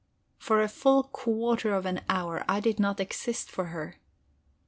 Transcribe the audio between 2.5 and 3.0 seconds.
did not